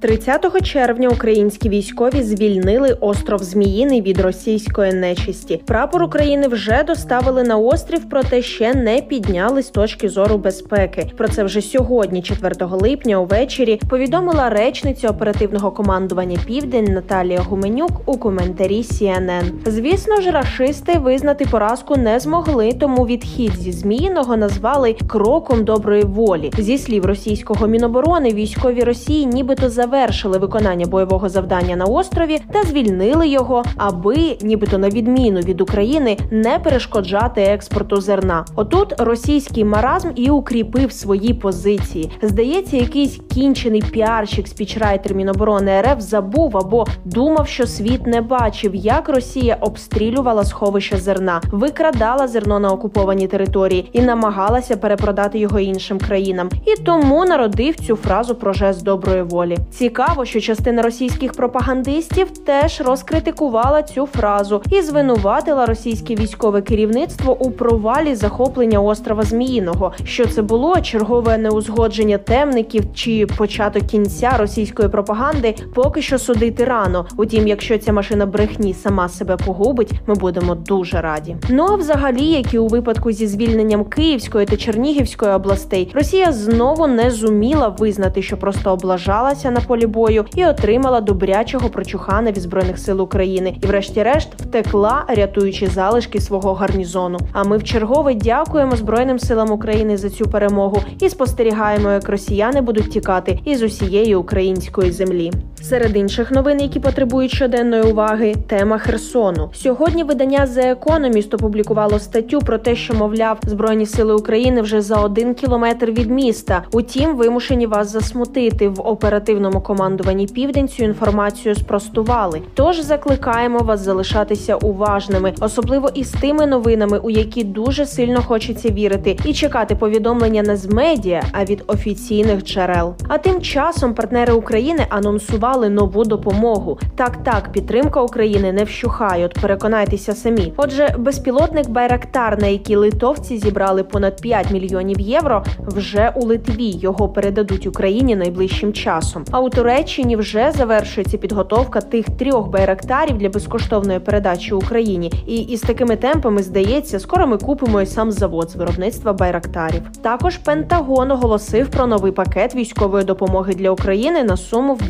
[0.00, 5.60] 30 червня українські військові звільнили остров Зміїний від російської нечисті.
[5.66, 11.10] Прапор України вже доставили на острів, проте ще не підняли з точки зору безпеки.
[11.16, 18.18] Про це вже сьогодні, 4 липня, увечері, повідомила речниця оперативного командування Південь Наталія Гуменюк у
[18.18, 19.50] коментарі CNN.
[19.66, 26.50] Звісно ж, рашисти визнати поразку не змогли, тому відхід зі Зміїного назвали кроком доброї волі.
[26.58, 32.62] Зі слів російського міноборони, військові Росії, нібито за завершили виконання бойового завдання на острові та
[32.62, 38.44] звільнили його, аби, нібито на відміну від України, не перешкоджати експорту зерна.
[38.56, 42.10] Отут російський маразм і укріпив свої позиції.
[42.22, 49.08] Здається, якийсь кінчений піарщик спічрайтер Міноборони РФ забув або думав, що світ не бачив, як
[49.08, 56.48] Росія обстрілювала сховище зерна, викрадала зерно на окупованій території і намагалася перепродати його іншим країнам.
[56.66, 59.58] І тому народив цю фразу про жест доброї волі.
[59.78, 67.50] Цікаво, що частина російських пропагандистів теж розкритикувала цю фразу і звинуватила російське військове керівництво у
[67.50, 69.92] провалі захоплення острова Зміїного.
[70.04, 77.06] Що це було чергове неузгодження темників чи початок кінця російської пропаганди, поки що судити рано.
[77.16, 81.36] Утім, якщо ця машина брехні сама себе погубить, ми будемо дуже раді.
[81.48, 86.86] Ну а взагалі, як і у випадку зі звільненням Київської та Чернігівської областей, Росія знову
[86.86, 92.78] не зуміла визнати, що просто облажалася на полі бою і отримала добрячого прочухана від збройних
[92.78, 93.56] сил України.
[93.62, 97.18] І, врешті-решт, втекла, рятуючи залишки свого гарнізону.
[97.32, 102.60] А ми в чергове дякуємо Збройним силам України за цю перемогу і спостерігаємо, як росіяни
[102.60, 105.32] будуть тікати із усієї української землі.
[105.62, 109.50] Серед інших новин, які потребують щоденної уваги, тема Херсону.
[109.54, 114.96] Сьогодні видання The Economist опублікувало статтю про те, що мовляв збройні сили України вже за
[114.96, 116.62] один кілометр від міста.
[116.72, 122.42] Утім, вимушені вас засмутити в оперативному командуванні Південь цю інформацію спростували.
[122.54, 129.16] Тож закликаємо вас залишатися уважними, особливо із тими новинами, у які дуже сильно хочеться вірити,
[129.24, 132.94] і чекати повідомлення не з медіа, а від офіційних джерел.
[133.08, 136.78] А тим часом партнери України анонсували нову допомогу.
[136.96, 139.26] Так, так, підтримка України не вщухає.
[139.26, 140.52] От переконайтеся самі.
[140.56, 147.08] Отже, безпілотник Байрактар, на який литовці зібрали понад 5 мільйонів євро, вже у Литві його
[147.08, 149.24] передадуть Україні найближчим часом.
[149.30, 155.12] А у Туреччині вже завершується підготовка тих трьох байрактарів для безкоштовної передачі Україні.
[155.26, 159.82] І із такими темпами здається, скоро ми купимо і сам завод з виробництва байрактарів.
[160.02, 164.86] Також Пентагон оголосив про новий пакет військової допомоги для України на суму в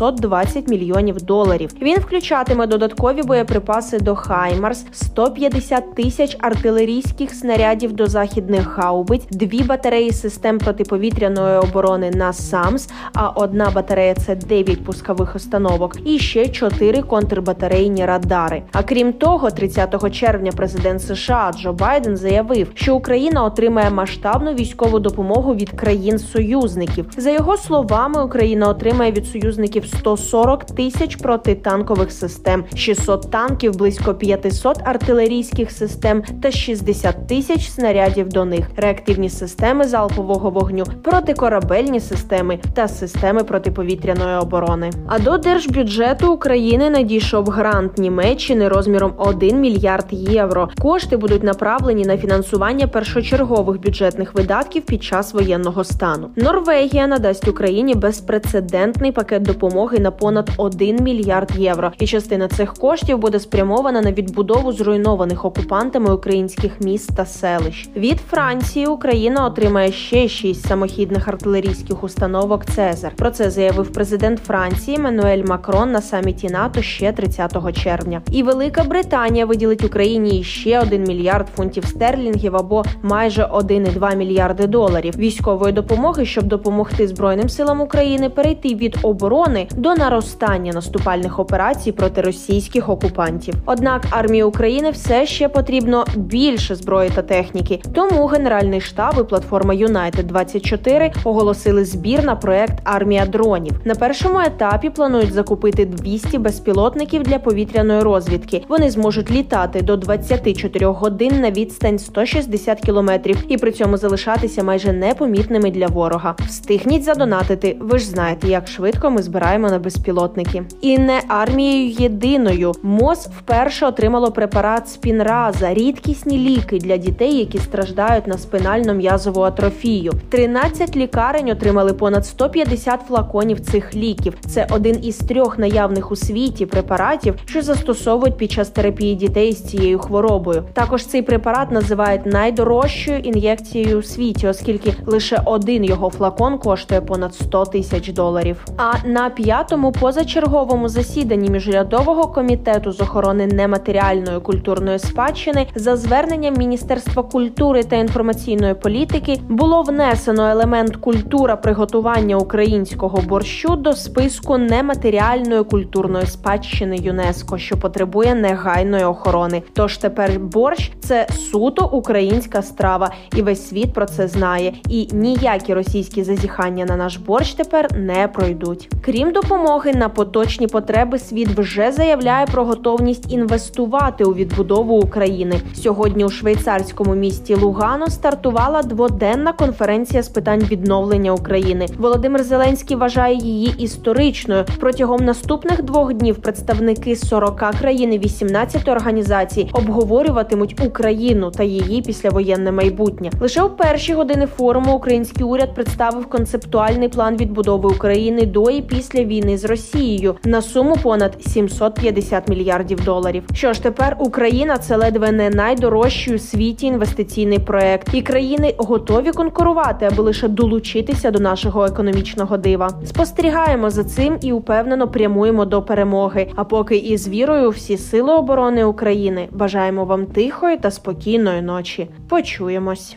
[0.00, 1.70] 820 мільйонів доларів.
[1.82, 10.12] Він включатиме додаткові боєприпаси до Хаймарс, 150 тисяч артилерійських снарядів до західних гаубиць, дві батареї
[10.12, 18.06] систем протиповітряної оборони NASAMS, а одна батарея це 9 пускових установок, і ще 4 контрбатарейні
[18.06, 18.62] радари.
[18.72, 24.98] А крім того, 30 червня президент США Джо Байден заявив, що Україна отримає масштабну військову
[24.98, 27.06] допомогу від країн-союзників.
[27.16, 34.78] За його словами, Україна отримає від союзників 140 тисяч протитанкових систем, 600 танків, близько 500
[34.84, 42.88] артилерійських систем та 60 тисяч снарядів до них, реактивні системи залпового вогню, протикорабельні системи та
[42.88, 44.90] системи протиповітряної оборони.
[45.06, 50.68] А до держбюджету України надійшов грант Німеччини розміром 1 мільярд євро.
[50.78, 56.30] Кошти будуть направлені на фінансування першочергових бюджетних видатків під час воєнного стану.
[56.36, 63.18] Норвегія надасть Україні безпрецедентний пакет допомоги на понад 1 мільярд євро, і частина цих коштів
[63.18, 67.88] буде спрямована на відбудову зруйнованих окупантами українських міст та селищ.
[67.96, 73.12] Від Франції Україна отримає ще шість самохідних артилерійських установок Цезар.
[73.16, 78.22] Про це заявив президент Франції Мануель Макрон на саміті НАТО ще 30 червня.
[78.30, 85.14] І Велика Британія виділить Україні ще 1 мільярд фунтів стерлінгів або майже 1,2 мільярди доларів
[85.16, 92.20] військової допомоги, щоб допомогти Збройним силам України перейти від оборони до наростання наступальних операцій проти
[92.20, 93.54] російських окупантів.
[93.66, 97.82] Однак армії України все ще потрібно більше зброї та техніки.
[97.94, 103.72] Тому Генеральний штаб і платформа Юнайтед 24 оголосили збір на проект Армія дронів.
[103.84, 108.64] На першому етапі планують закупити 200 безпілотників для повітряної розвідки.
[108.68, 114.92] Вони зможуть літати до 24 годин на відстань 160 кілометрів і при цьому залишатися майже
[114.92, 116.34] непомітними для ворога.
[116.38, 117.76] Встигніть задонатити.
[117.80, 120.62] Ви ж знаєте, як швидко ми збираємо чекаємо на безпілотники.
[120.80, 128.26] І не армією єдиною МОЗ вперше отримало препарат спінраза, рідкісні ліки для дітей, які страждають
[128.26, 130.12] на спинально-м'язову атрофію.
[130.30, 134.34] 13 лікарень отримали понад 150 флаконів цих ліків.
[134.46, 139.64] Це один із трьох наявних у світі препаратів, що застосовують під час терапії дітей з
[139.64, 140.64] цією хворобою.
[140.72, 147.34] Також цей препарат називають найдорожчою ін'єкцією у світі, оскільки лише один його флакон коштує понад
[147.34, 148.64] 100 тисяч доларів.
[148.76, 157.22] А на п'ятому позачерговому засіданні міжрядового комітету з охорони нематеріальної культурної спадщини за зверненням Міністерства
[157.22, 166.26] культури та інформаційної політики було внесено елемент культура приготування українського борщу до списку нематеріальної культурної
[166.26, 169.62] спадщини ЮНЕСКО, що потребує негайної охорони.
[169.72, 174.72] Тож тепер борщ це суто українська страва, і весь світ про це знає.
[174.88, 178.88] І ніякі російські зазіхання на наш борщ тепер не пройдуть.
[179.04, 185.60] Крім допомоги на поточні потреби, світ вже заявляє про готовність інвестувати у відбудову України.
[185.74, 191.86] Сьогодні у швейцарському місті Лугано стартувала дводенна конференція з питань відновлення України.
[191.98, 194.64] Володимир Зеленський вважає її історичною.
[194.80, 202.72] Протягом наступних двох днів представники 40 країн і 18 організацій обговорюватимуть Україну та її післявоєнне
[202.72, 203.30] майбутнє.
[203.40, 209.19] Лише у перші години форуму український уряд представив концептуальний план відбудови України до і після
[209.24, 213.42] війни з Росією на суму понад 750 мільярдів доларів.
[213.54, 219.32] Що ж тепер Україна це ледве не найдорожчий у світі інвестиційний проект, і країни готові
[219.32, 222.90] конкурувати, аби лише долучитися до нашого економічного дива.
[223.04, 226.46] Спостерігаємо за цим і упевнено прямуємо до перемоги.
[226.56, 232.08] А поки із вірою всі сили оборони України бажаємо вам тихої та спокійної ночі.
[232.28, 233.16] Почуємось.